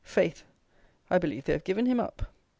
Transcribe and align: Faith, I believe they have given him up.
Faith, 0.03 0.43
I 1.11 1.19
believe 1.19 1.43
they 1.45 1.53
have 1.53 1.63
given 1.63 1.85
him 1.85 1.99
up. 1.99 2.23